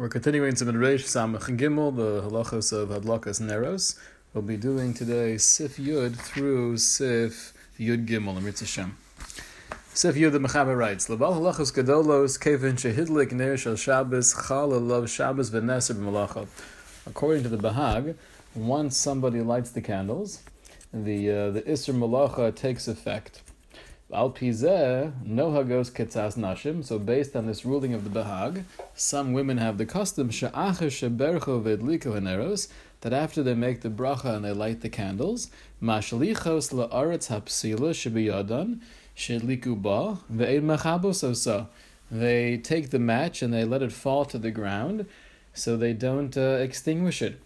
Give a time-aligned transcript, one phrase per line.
[0.00, 3.98] We're continuing to Reish Samach and Gimel, the halachos of Hadlakas Neros.
[4.32, 8.96] We'll be doing today Sif Yud through Sif Yud Gimel, Amrit Hashem.
[9.92, 15.06] Sif Yud the Mechaber writes, Labal halachos gadolos kevin shehidlik ner shel Shabbos chal alav
[15.06, 16.48] Shabbos v'neser b'malacha.
[17.06, 18.14] According to the Bahag,
[18.54, 20.40] once somebody lights the candles,
[20.94, 23.42] the uh, the Isser Malacha takes effect.
[24.12, 26.84] Al Pizeh, Noha goes Ketzas Nashim.
[26.84, 32.68] So, based on this ruling of the Bahag, some women have the custom Shebercho Haneros
[33.02, 35.48] that after they make the bracha and they light the candles,
[35.80, 38.80] Mashalichos La'aretz Hapsila Shebiyadan
[39.16, 41.68] Shedliku Ba Ve'ed Machabos Osa.
[42.10, 45.06] They take the match and they let it fall to the ground
[45.54, 47.40] so they don't uh, extinguish it.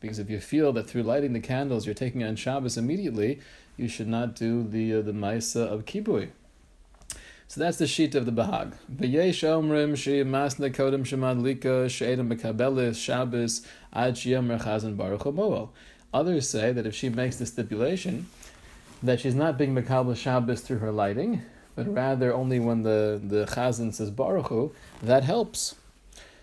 [0.00, 3.40] Because if you feel that through lighting the candles you're taking on Shabbos immediately,
[3.76, 6.30] you should not do the uh, the Maisa of Kibui.
[7.48, 8.72] So that's the sheet of the Bahag.
[16.14, 18.26] Others say that if she makes the stipulation
[19.02, 21.42] that she's not being mekabel Shabbos through her lighting,
[21.74, 25.74] but rather only when the, the chazan says baruch Hu, that helps.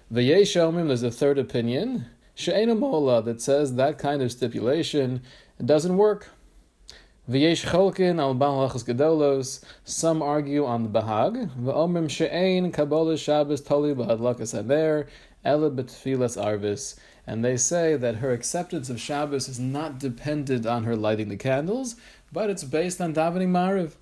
[0.09, 5.21] There's a third opinion, that says that kind of stipulation
[5.63, 6.29] doesn't work.
[7.29, 9.63] V'yesh cholkin al balachas gedolos.
[9.85, 11.49] Some argue on the Bahag.
[11.55, 15.07] V'omrim she'ein kabbalah Shabbos toli b'hadlakas haner
[15.45, 16.99] ela b'tfilas arvis.
[17.25, 21.37] And they say that her acceptance of Shabbos is not dependent on her lighting the
[21.37, 21.95] candles,
[22.33, 23.93] but it's based on davening mariv.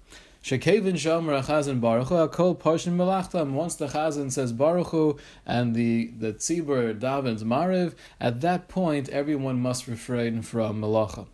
[0.44, 3.52] Shekevin shomer chazan baruch hu akol parshin melachtam.
[3.52, 9.60] Once the chazan says baruch and the the tzibur davens mariv, at that point everyone
[9.60, 11.28] must refrain from melacha.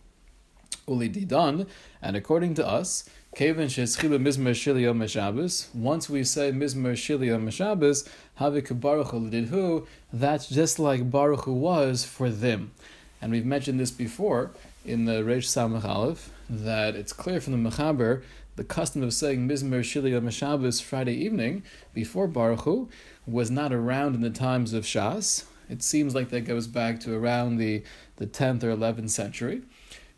[0.87, 8.07] And according to us, Kevin Mizmer Meshabes, once we say Mizmer Shilio Meshabes,
[8.39, 12.71] Havik Baruch Hu, that's just like Baruch Hu was for them.
[13.21, 14.51] And we've mentioned this before
[14.85, 18.23] in the Reish Samach Aleph, that it's clear from the Mechaber,
[18.55, 22.89] the custom of saying Mizmer Shilio Meshabes Friday evening, before Baruch Hu,
[23.25, 25.43] was not around in the times of Shas.
[25.69, 27.83] It seems like that goes back to around the,
[28.15, 29.63] the 10th or 11th century.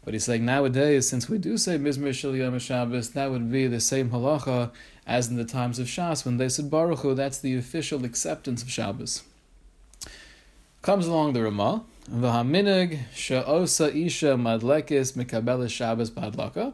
[0.03, 3.67] But he's saying nowadays, since we do say Mizmer Shel Yom Shabbos, that would be
[3.67, 4.71] the same halacha
[5.05, 7.13] as in the times of Shas when they said Baruch Hu.
[7.13, 9.23] That's the official acceptance of Shabbos.
[10.81, 11.83] Comes along the Ramah.
[12.09, 16.73] V'haminig she'osa isha madlekis mikabelis Shabbos badlaka.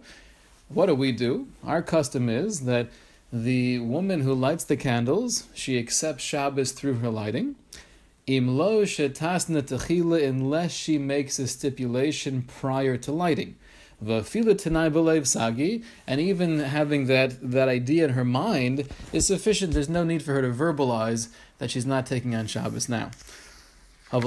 [0.70, 1.48] What do we do?
[1.64, 2.88] Our custom is that
[3.34, 7.56] the woman who lights the candles, she accepts Shabbos through her lighting.
[8.28, 13.56] Imlo shetasna techila unless she makes a stipulation prior to lighting.
[14.04, 19.74] Sagi, and even having that, that idea in her mind is sufficient.
[19.74, 23.12] There's no need for her to verbalize that she's not taking on Shabbos now.
[24.12, 24.26] But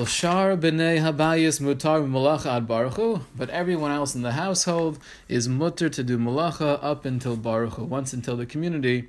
[3.50, 4.98] everyone else in the household
[5.28, 9.08] is mutter to do malacha up until baruchu, once until the community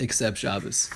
[0.00, 0.88] accepts Shabbos.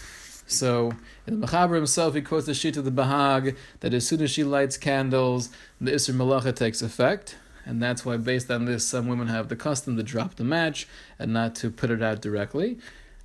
[0.53, 0.93] So
[1.27, 4.31] in the Mechaber himself, he quotes the sheet of the Bahag that as soon as
[4.31, 7.37] she lights candles, the Isser Malacha takes effect.
[7.65, 10.89] And that's why, based on this, some women have the custom to drop the match
[11.19, 12.79] and not to put it out directly.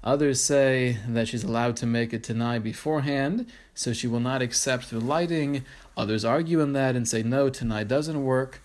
[0.04, 4.90] Others say that she's allowed to make a Tanai beforehand, so she will not accept
[4.90, 5.66] the lighting.
[5.98, 8.62] Others argue on that and say, no, Tanai doesn't work.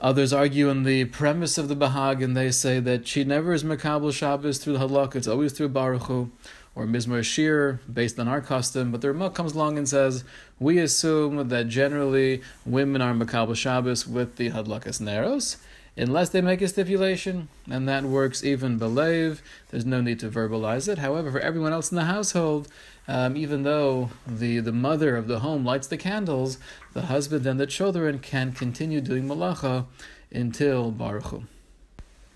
[0.00, 3.62] Others argue on the premise of the Bahag and they say that she never is
[3.62, 6.30] Makabal Shabbos through the Halak, it's always through Baruch
[6.74, 10.24] or Mizmor Shir based on our custom, but the Ramah comes along and says,
[10.58, 15.58] we assume that generally women are Makabal Shabbos with the Hadlakas Neros,
[15.96, 19.42] unless they make a stipulation, and that works even believe.
[19.70, 20.98] There's no need to verbalize it.
[20.98, 22.68] However, for everyone else in the household,
[23.06, 26.56] um, even though the, the mother of the home lights the candles,
[26.94, 29.84] the husband and the children can continue doing malacha
[30.30, 31.42] until Baruch.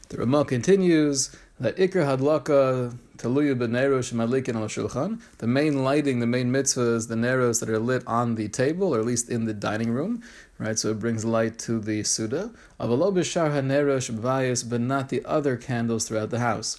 [0.08, 5.20] The Ramah continues that Ikr Hadlaka Taluya Beneros Shemalikin al Shulchan.
[5.38, 8.94] The main lighting, the main mitzvah is the neros that are lit on the table,
[8.94, 10.22] or at least in the dining room,
[10.58, 10.78] right?
[10.78, 12.50] So it brings light to the Suda.
[12.78, 16.78] Avalo Bishar Haneros B'vayis, but not the other candles throughout the house.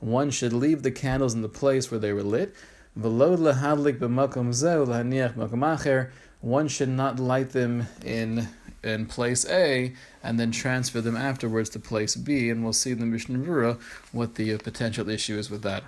[0.00, 2.54] One should leave the candles in the place where they were lit.
[6.40, 8.48] One should not light them in
[8.82, 9.92] in place A
[10.22, 13.80] and then transfer them afterwards to place B, and we'll see in the Mishnah Berurah
[14.12, 15.82] what the uh, potential issue is with that.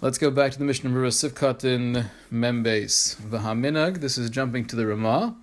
[0.00, 3.16] Let's go back to the Mishnah Berurah Sivkat in Membase.
[3.16, 5.36] Vahaminag, this is jumping to the Ramah.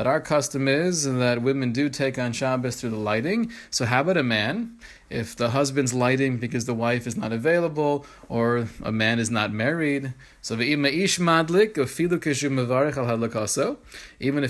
[0.00, 3.52] That our custom is that women do take on Shabbos through the lighting.
[3.68, 4.78] So how about a man?
[5.10, 9.52] If the husband's lighting because the wife is not available or a man is not
[9.52, 10.94] married, so even if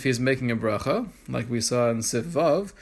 [0.04, 2.72] he's making a bracha, like we saw in Sif Vav,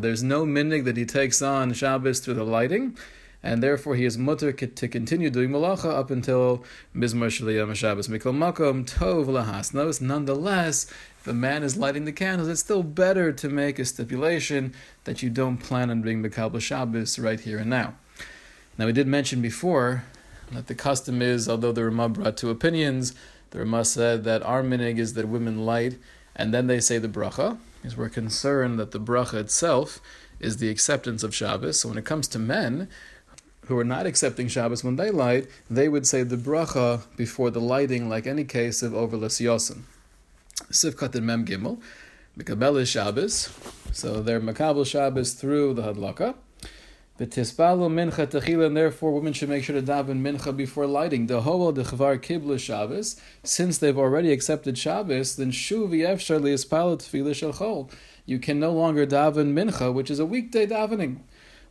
[0.00, 2.96] there's no minig that he takes on Shabbos through the lighting
[3.42, 8.08] and therefore he is mutter to continue doing malacha up until Mizmar Shaliyam Shabbos.
[8.08, 10.00] Mikol Makom Tov Lahasnos.
[10.00, 10.86] Nonetheless,
[11.20, 14.72] if a man is lighting the candles, it's still better to make a stipulation
[15.04, 17.94] that you don't plan on being Mekabel Shabbos right here and now.
[18.78, 20.04] Now, we did mention before
[20.52, 23.14] that the custom is, although the Ramah brought two opinions,
[23.50, 25.98] the Ramah said that our minig is that women light
[26.34, 30.00] and then they say the bracha, because we're concerned that the bracha itself
[30.40, 31.80] is the acceptance of Shabbos.
[31.80, 32.88] So when it comes to men,
[33.66, 37.60] who are not accepting Shabbos when they light, they would say the bracha before the
[37.60, 39.82] lighting, like any case of overless yosin.
[40.70, 41.80] Sivkat and Mem Gimel,
[42.38, 43.50] Mikabel Shabbos,
[43.92, 46.34] so they're Makabel Shabbos through the Hadlaka.
[47.20, 51.26] V'tispalu mincha techila, and therefore women should make sure to daven mincha before lighting.
[51.26, 57.34] The Dehoel dechvar kibla Shabbos, since they've already accepted Shabbos, then shuv yefshar liyispalo tefillah
[57.34, 57.90] shel
[58.26, 61.18] You can no longer daven mincha, which is a weekday davening.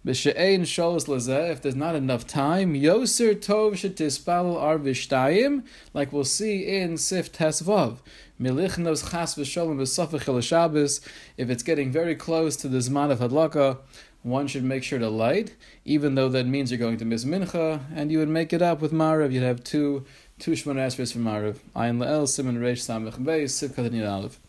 [0.03, 5.63] B'she'ein shows lazeh, if there's not enough time, yoser tov shetispal ar v'shtayim,
[5.93, 7.97] like we'll see in Sif Tesvav.
[8.41, 11.01] Milichnos chas v'sholem v'safach Shabbos,
[11.37, 13.77] if it's getting very close to the Zman of Hadlaka,
[14.23, 15.55] one should make sure to light,
[15.85, 18.81] even though that means you're going to miss mincha, and you would make it up
[18.81, 19.31] with Marav.
[19.31, 20.05] You'd have two
[20.39, 21.57] two Shemon Esrei for Marav.
[21.75, 24.39] Ayin La'el, Simon Reish Samech Beis, Sivkat and Aleph.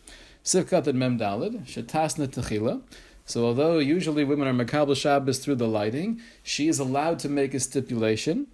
[0.43, 2.81] Sivkat and Mem Dalid, Shetasna Techila.
[3.25, 7.53] So although usually women are Makabal Shabbos through the lighting, she is allowed to make
[7.53, 8.47] a stipulation.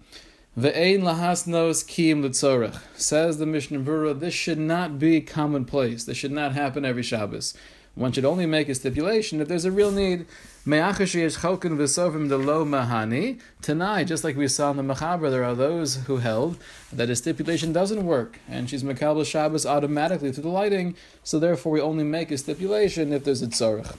[0.58, 2.80] Ve'ein lahasnos kiyim litzorech.
[2.96, 6.04] Says the Mishnah Berurah, this should not be commonplace.
[6.04, 7.54] This should not happen every Shabbos.
[7.96, 10.26] One should only make a stipulation if there's a real need.
[10.64, 13.40] mahani.
[13.60, 16.56] Tonight, just like we saw in the Mechaber, there are those who held
[16.92, 20.94] that a stipulation doesn't work, and she's Makabal Shabbos automatically through the lighting,
[21.24, 23.96] so therefore we only make a stipulation if there's a tzorech.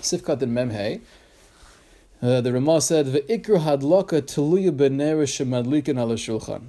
[0.00, 1.00] Sifkat and Memhe.
[2.22, 6.62] Uh, the Ramah said, "Ve'ikr hadloka teluya b'nera shemadlikin ala shulchan."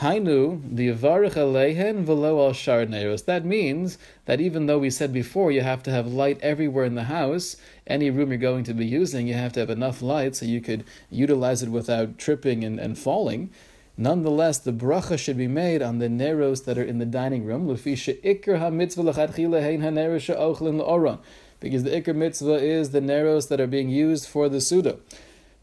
[0.00, 5.52] Hainu the yavarich alehen v'lo al shar That means that even though we said before
[5.52, 7.56] you have to have light everywhere in the house,
[7.86, 10.60] any room you're going to be using, you have to have enough light so you
[10.60, 13.50] could utilize it without tripping and, and falling.
[13.96, 17.68] Nonetheless, the bracha should be made on the neros that are in the dining room.
[17.68, 21.20] Lufisha ikr ha mitzvah l'chadchila hein ha ochlin l'oron
[21.64, 24.98] because the Iker mitzvah is the neros that are being used for the Suda.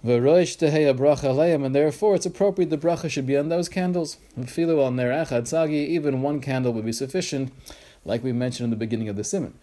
[0.03, 4.17] And therefore, it's appropriate the bracha should be on those candles.
[4.35, 7.53] Even one candle would be sufficient,
[8.03, 9.53] like we mentioned in the beginning of the simon.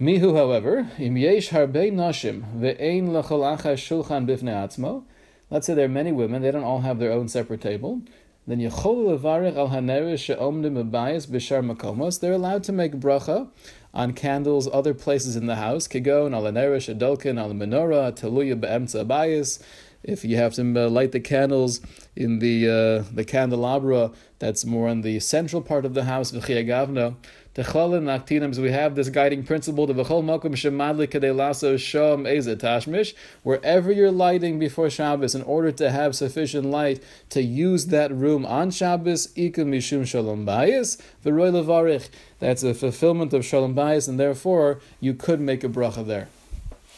[0.00, 3.44] Mihu, however, im yesh harbe nashim ve'ein lachol
[3.76, 5.04] shulchan bifnei atzmo.
[5.50, 8.00] Let's say there are many women; they don't all have their own separate table.
[8.46, 12.18] Then yechol levarich al haneres she'omdim b'shar makomos.
[12.18, 13.50] They're allowed to make bracha
[13.94, 15.86] on candles other places in the house.
[15.86, 19.62] Kigon, al adolkin, al menorah, teluya be'emtza abayis.
[20.02, 21.80] If you have to uh, light the candles
[22.14, 27.16] in the uh, the candelabra that's more on the central part of the house, v'chiyagavna,
[27.54, 33.14] Techlalin Naktinams, we have this guiding principle, the V'chol Makom Shemadli Kadelaso Shom Eze Tashmish,
[33.44, 38.44] wherever you're lighting before Shabbos, in order to have sufficient light to use that room
[38.44, 42.08] on Shabbos, Ikum Mishum Shalom Bayis, V'roy Levarich,
[42.40, 46.26] that's a fulfillment of Shalom Bayis, and therefore you could make a bracha there.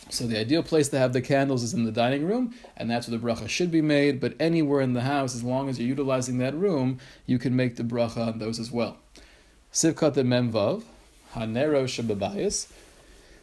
[0.08, 3.08] So the ideal place to have the candles is in the dining room, and that's
[3.08, 4.20] where the bracha should be made.
[4.20, 7.76] But anywhere in the house, as long as you're utilizing that room, you can make
[7.76, 8.96] the bracha on those as well.
[9.76, 10.82] Sivkat Memvav,
[11.34, 12.66] Hanero Shababayas.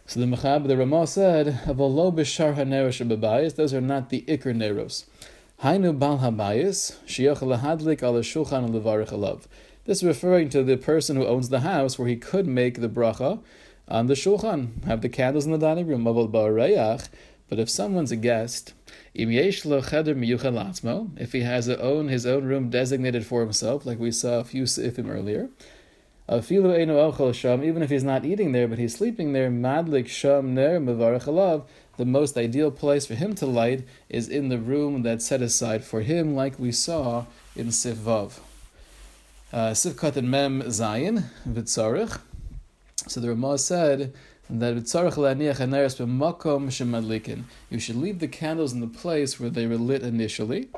[0.07, 4.45] So the Mechab, the Ramah said, Avolo Bishar Hanero Shababayas, those are not the Iker
[4.45, 5.05] Neros.
[5.61, 9.41] Hainu Bal Habayas, Shiach Lahadlik al Shulchan Levarich Alav.
[9.85, 12.89] This is referring to the person who owns the house where he could make the
[12.89, 13.39] bracha
[13.87, 18.73] on the shulchan, have the candles in the dining room, but if someone's a guest,
[19.13, 19.29] if
[21.31, 25.07] he has own his own room designated for himself, like we saw a few sifim
[25.07, 25.49] earlier,
[26.29, 30.79] even if he's not eating there, but he's sleeping there, madlik sham ner
[31.95, 35.83] the most ideal place for him to light is in the room that's set aside
[35.83, 37.25] for him, like we saw
[37.55, 38.39] in Sivvav.
[39.51, 42.19] Uh, Sivkat and Mem Zayin, Vitzarech.
[43.07, 44.13] So the Ramah said
[44.49, 47.43] that Vitzarech laniach haneres b'makom shemadlikin.
[47.69, 50.69] You should leave the candles in the place where they were lit initially.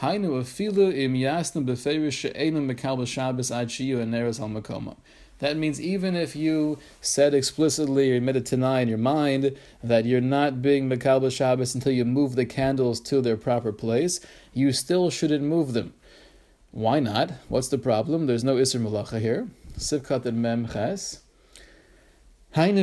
[0.00, 4.96] Hainu afilu im yasnu beferish ad shiyu al makoma.
[5.40, 10.20] That means even if you said explicitly or admitted tonight in your mind that you're
[10.20, 14.20] not being Mekal Shabbos until you move the candles to their proper place,
[14.54, 15.92] you still shouldn't move them.
[16.70, 17.32] Why not?
[17.48, 18.26] What's the problem?
[18.26, 19.48] There's no Isser Malacha here.
[19.76, 21.20] Sivkat and Mem Ches.
[22.52, 22.74] It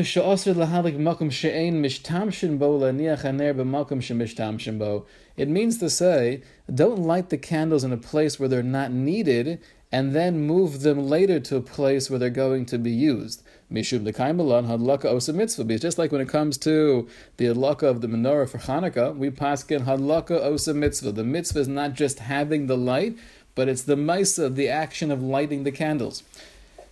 [5.49, 6.41] means to say,
[6.73, 11.09] don't light the candles in a place where they're not needed, and then move them
[11.09, 13.43] later to a place where they're going to be used.
[13.69, 15.77] Mishum hadlaka osa mitzvah.
[15.77, 19.83] Just like when it comes to the hadlaka of the menorah for Hanukkah, we paskin
[19.83, 21.11] hadlaka osa mitzvah.
[21.11, 23.17] The mitzvah is not just having the light,
[23.53, 26.23] but it's the maisa, the action of lighting the candles.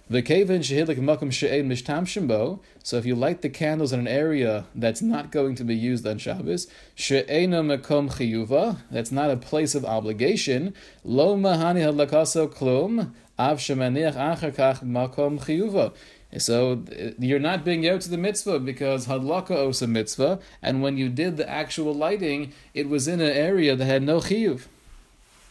[0.08, 2.60] The kaven shehilik makom she'ein mishtam shimbo.
[2.84, 6.06] So if you light the candles in an area that's not going to be used
[6.06, 8.78] on Shabbos, she'ena makom chiyuva.
[8.92, 10.76] That's not a place of obligation.
[11.04, 15.92] Lo mahani hadlakaso klum av shemaniach achar makom chiyuva.
[16.38, 20.84] So uh, you're not being out to the mitzvah because hadlaka owes a mitzvah, and
[20.84, 24.68] when you did the actual lighting, it was in an area that had no chiyuv.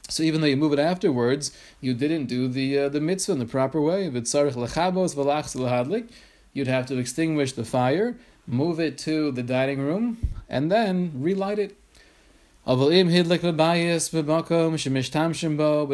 [0.08, 3.38] So even though you move it afterwards, you didn't do the uh, the mitzvah in
[3.38, 4.10] the proper way.
[6.52, 10.18] You'd have to extinguish the fire, move it to the dining room,
[10.48, 11.76] and then relight it.
[12.66, 12.92] But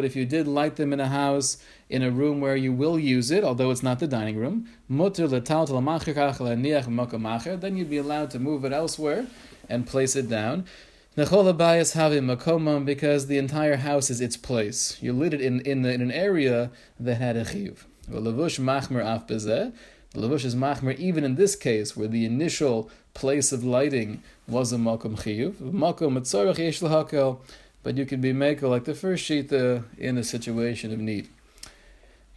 [0.05, 1.57] if you did light them in a house,
[1.89, 5.13] in a room where you will use it, although it's not the dining room, then
[7.77, 9.25] you'd be allowed to move it elsewhere
[9.67, 10.63] and place it down.
[11.13, 11.93] Because
[13.27, 14.97] the entire house is its place.
[15.01, 17.79] You lit it in, in, an area that had a chiyuv.
[18.09, 19.73] Lavush Machmer Af Bezeh.
[20.15, 24.77] Lavush is Machmer even in this case where the initial place of lighting was a
[24.77, 25.55] Makom Chiyuv.
[25.55, 27.39] Makom Matzorach Yesh Lahakel.
[27.83, 31.27] But you can be Mako like the first Shita in a situation of need.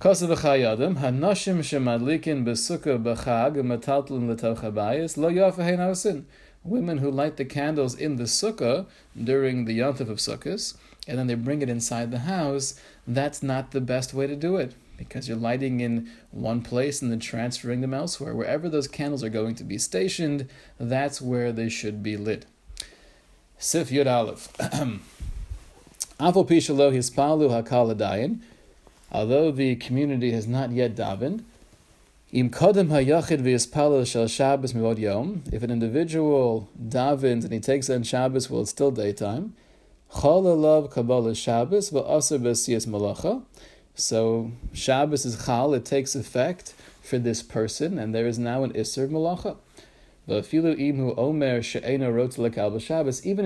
[0.01, 6.25] Kosav Chayei Adam, Hanashim Shemadlikin Besukah Bechag Mataltlin Letoch Abayas Lo Yafahein Hausin
[6.65, 8.87] women who light the candles in the sukkah
[9.23, 13.71] during the yontif of sukkahs, and then they bring it inside the house, that's not
[13.71, 17.81] the best way to do it because you're lighting in one place and then transferring
[17.81, 18.35] them elsewhere.
[18.35, 22.47] Wherever those candles are going to be stationed, that's where they should be lit.
[23.59, 24.49] Sif Yud Aleph.
[29.13, 31.45] Although the community has not yet davened,
[32.37, 32.61] If
[35.63, 39.55] an individual davens and he takes on Shabbos while it's still daytime.
[43.95, 48.77] So Shabbos is chal; it takes effect for this person, and there is now an
[48.77, 49.57] iser malacha.
[50.27, 50.41] Even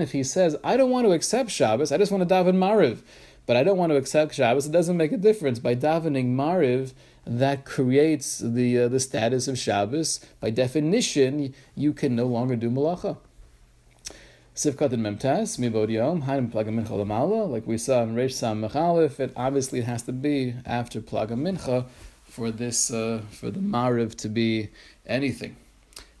[0.01, 3.03] if he says, I don't want to accept Shabbos, I just want to daven Mariv,
[3.49, 5.57] but I don't want to accept Shabbos, it doesn't make a difference.
[5.57, 6.93] By davening Mariv,
[7.25, 10.23] that creates the uh, the status of Shabbos.
[10.39, 13.17] By definition, you can no longer do malacha.
[14.53, 18.61] Sivkat and Memtas, Mibod Yom, Haim Plagam Mincha Lamala, like we saw in Reish Sam
[18.61, 21.87] Mechalif, it obviously has to be after Plagam Mincha
[22.25, 24.69] for this, uh, for the Mariv to be
[25.07, 25.55] anything.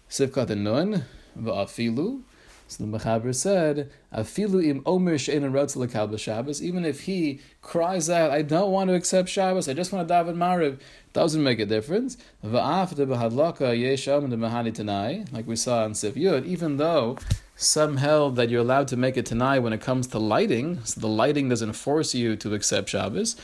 [0.09, 1.05] Sivkat and Nun,
[1.39, 2.23] Va'afilu,
[2.69, 8.43] so the Mechaber said, "Afilu im omer lekal Shabbos." Even if he cries out, "I
[8.43, 9.67] don't want to accept Shabbos.
[9.67, 10.77] I just want to daven Mariv,"
[11.11, 12.15] doesn't make a difference.
[12.45, 16.45] Va'afte behadlaka yesham mahani tanai, like we saw in Sif Yud.
[16.45, 17.17] Even though
[17.55, 21.01] some held that you're allowed to make it tanai when it comes to lighting, so
[21.01, 23.35] the lighting doesn't force you to accept Shabbos.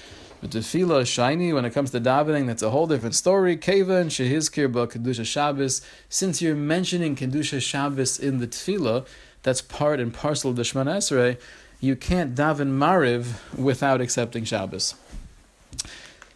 [0.41, 3.57] But tefillah shiny when it comes to davening, that's a whole different story.
[3.57, 5.81] Keva and shehizkir ba kedusha Shabbos.
[6.09, 9.07] Since you're mentioning kedusha Shabbos in the tefillah,
[9.43, 11.39] that's part and parcel of the Shemana Esrei.
[11.79, 14.95] You can't daven mariv without accepting Shabbos.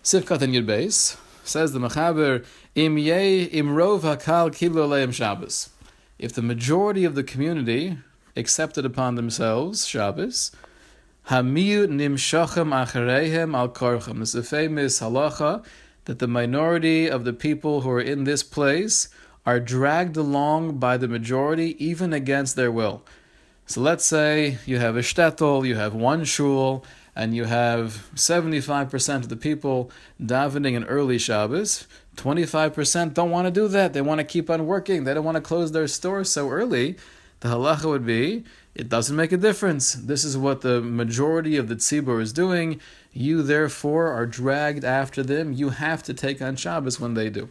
[0.04, 5.70] Sivkat and Yud says the Mechaber im ye im rov hakal kiblo leim Shabbos.
[6.18, 7.98] If the majority of the community
[8.36, 10.52] accepted upon themselves Shabbos,
[11.30, 13.68] Hamiyu nimshachem achareihem al.
[14.16, 15.64] This is a famous halacha
[16.06, 19.10] that the minority of the people who are in this place
[19.46, 23.04] are dragged along by the majority, even against their will.
[23.68, 26.84] So let's say you have a shtetl, you have one shul,
[27.16, 31.86] and you have 75% of the people davening an early Shabbos.
[32.16, 33.94] 25% don't want to do that.
[33.94, 35.04] They want to keep on working.
[35.04, 36.98] They don't want to close their stores so early.
[37.42, 38.44] The halacha would be
[38.76, 39.94] it doesn't make a difference.
[39.94, 42.80] This is what the majority of the tzibur is doing.
[43.12, 45.54] You therefore are dragged after them.
[45.54, 47.50] You have to take on Shabbos when they do.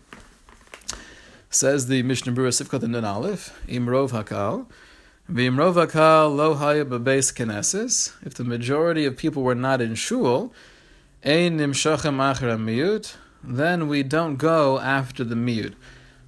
[1.51, 4.67] Says the Mishnah Berurah Sifkat and Aleph, Imrov Hakal.
[5.31, 8.15] V'imrov Hakal lo haya bebeis kenesis.
[8.25, 10.53] If the majority of people were not in shul,
[11.25, 15.75] ein nimshachem miyut, then we don't go after the miyud.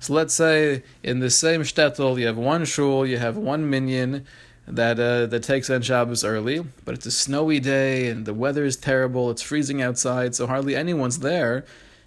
[0.01, 4.25] So let's say in the same shtetl you have one shul, you have one minyan
[4.67, 8.65] that uh, that takes on Shabbos early, but it's a snowy day and the weather
[8.65, 9.31] is terrible.
[9.31, 11.67] It's freezing outside, so hardly anyone's there.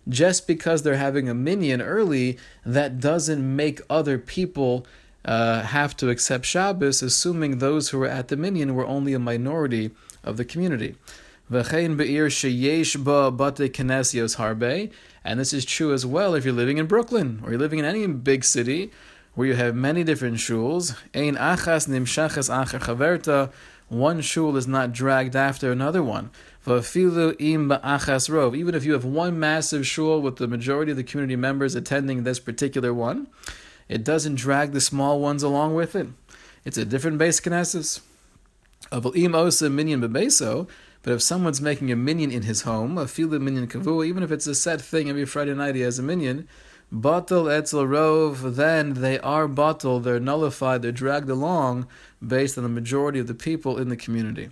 [0.10, 4.86] Just because they're having a minyan early, that doesn't make other people
[5.24, 9.20] uh, have to accept Shabbos, assuming those who were at the minyan were only a
[9.20, 9.92] minority
[10.24, 10.96] of the community.
[11.50, 12.00] And
[15.40, 18.06] this is true as well if you're living in Brooklyn or you're living in any
[18.08, 18.92] big city
[19.36, 20.96] where you have many different shuls.
[21.14, 23.52] Ein achas nimshachas acher chaverta.
[23.90, 26.32] One shul is not dragged after another one.
[26.66, 27.36] Even
[28.76, 32.40] if you have one massive shul with the majority of the community members attending this
[32.40, 33.28] particular one,
[33.90, 36.08] it doesn't drag the small ones along with it.
[36.64, 38.00] It's a different base kinesis.
[41.04, 44.32] But if someone's making a minyan in his home, a fila minyan kavua, even if
[44.32, 46.48] it's a set thing every Friday night he has a minyan,
[46.94, 51.88] batal etzel rov, then they are batal, they're nullified, they're dragged along
[52.26, 54.50] based on the majority of the people in the community.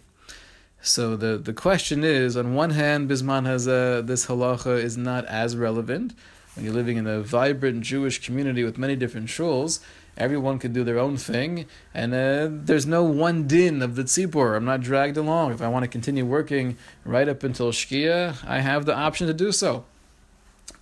[0.82, 5.26] So the, the question is, on one hand, Bisman has a, this halacha is not
[5.26, 6.14] as relevant.
[6.56, 9.80] When you're living in a vibrant Jewish community with many different shuls,
[10.18, 14.56] everyone can do their own thing, and uh, there's no one din of the tzibur.
[14.56, 15.54] I'm not dragged along.
[15.54, 19.34] If I want to continue working right up until Shkia, I have the option to
[19.34, 19.86] do so.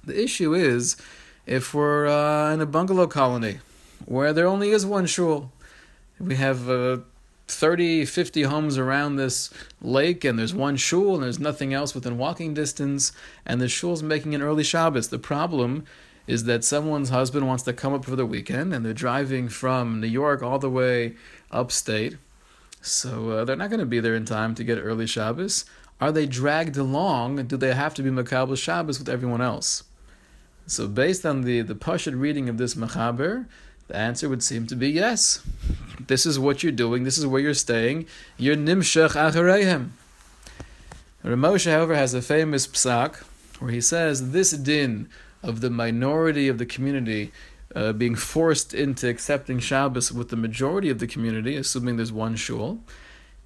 [0.03, 0.98] The issue is
[1.45, 3.59] if we're uh, in a bungalow colony
[4.05, 5.51] where there only is one shul,
[6.19, 6.98] we have uh,
[7.48, 9.50] 30, 50 homes around this
[9.81, 13.12] lake, and there's one shul, and there's nothing else within walking distance,
[13.45, 15.09] and the shul's making an early Shabbos.
[15.09, 15.86] The problem
[16.29, 20.00] is that someone's husband wants to come up for the weekend, and they're driving from
[20.00, 21.15] New York all the way
[21.50, 22.17] upstate,
[22.81, 25.65] so uh, they're not going to be there in time to get early Shabbos.
[26.00, 27.48] Are they dragged along?
[27.48, 29.86] Do they have to be Makabal Shabbos with everyone else?
[30.67, 33.48] So, based on the, the Pashut reading of this Mechaber,
[33.88, 35.41] the answer would seem to be yes.
[36.00, 37.05] This is what you're doing.
[37.05, 38.05] This is where you're staying.
[38.38, 39.89] You're nimshach achareihem.
[41.25, 43.24] Ramosha, however, has a famous psak
[43.57, 45.09] where he says this din
[45.41, 47.32] of the minority of the community
[47.75, 52.36] uh, being forced into accepting Shabbos with the majority of the community, assuming there's one
[52.36, 52.80] shul,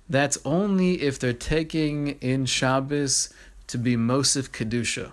[0.10, 3.34] that's only if they're taking in Shabbos
[3.68, 5.12] to be Mosif Kedusha.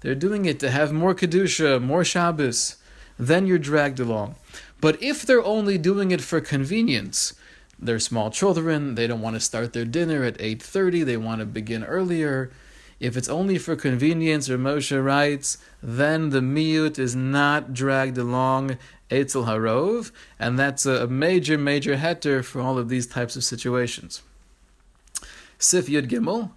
[0.00, 2.76] They're doing it to have more Kedusha, more Shabbos.
[3.18, 4.36] Then you're dragged along.
[4.80, 7.34] But if they're only doing it for convenience,
[7.78, 11.46] they're small children, they don't want to start their dinner at 8.30, they want to
[11.46, 12.50] begin earlier.
[13.00, 18.76] If it's only for convenience, or Moshe writes, then the miyut is not dragged along
[19.10, 24.22] Eitzel Harov, and that's a major, major heter for all of these types of situations.
[25.58, 26.50] Sif Yud Gimel,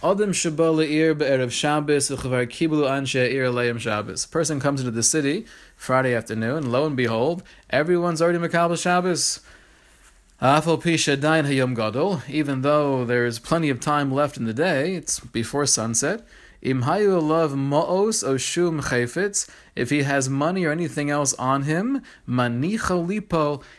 [0.00, 4.26] Adam Shabala Ir Be'erev Shabbos Uchavar Kiblu Anshe Ir Leim Shabbos.
[4.26, 9.40] Person comes into the city Friday afternoon, lo and behold, everyone's already Makabal Shabbos.
[10.40, 10.62] Even
[12.62, 16.24] though there's plenty of time left in the day, it's before sunset.
[16.62, 16.80] If
[19.90, 22.02] he has money or anything else on him,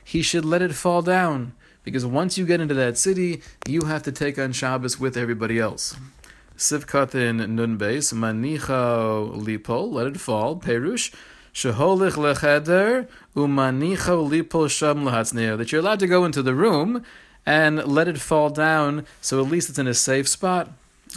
[0.04, 1.54] he should let it fall down.
[1.86, 5.60] Because once you get into that city, you have to take on Shabbos with everybody
[5.60, 5.96] else.
[6.58, 11.14] Sivkat in Nun Beis, Manicha Lipo, let it fall, Perush,
[11.64, 15.04] Lecheder, Umanicha Lipo Sham
[15.58, 17.04] that you're allowed to go into the room
[17.46, 20.70] and let it fall down so at least it's in a safe spot,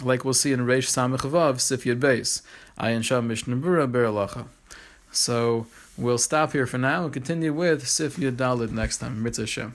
[0.03, 2.41] like we'll see in Reish Samech Vav, Sif Yud Beis,
[2.79, 4.45] Ayin Sham Mishnah Berurah Beralacha.
[5.11, 9.21] So we'll stop here for now and continue with Sif Yud Dalid next time.
[9.23, 9.71] Mitzvah.